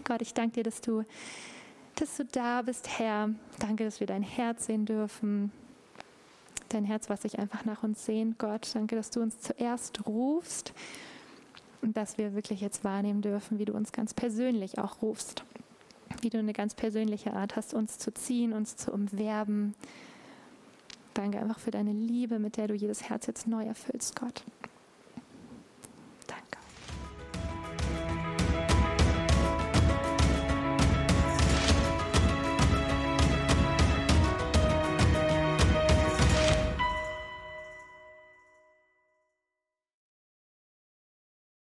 [0.03, 1.03] Gott, ich danke dir, dass du,
[1.95, 3.29] dass du da bist, Herr.
[3.59, 5.51] Danke, dass wir dein Herz sehen dürfen.
[6.69, 8.69] Dein Herz, was sich einfach nach uns sehnt, Gott.
[8.75, 10.73] Danke, dass du uns zuerst rufst
[11.81, 15.43] und dass wir wirklich jetzt wahrnehmen dürfen, wie du uns ganz persönlich auch rufst.
[16.21, 19.73] Wie du eine ganz persönliche Art hast, uns zu ziehen, uns zu umwerben.
[21.13, 24.43] Danke einfach für deine Liebe, mit der du jedes Herz jetzt neu erfüllst, Gott.